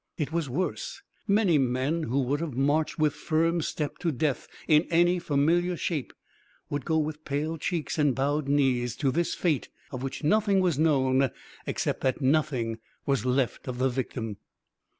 [0.17, 1.03] It was worse.
[1.27, 6.11] Many men who would have marched with firm step to death in any familiar shape,
[6.71, 10.79] would go with pale cheeks and bowed knees to this fate of which nothing was
[10.79, 11.29] known
[11.67, 14.37] except that nothing was left of the victim.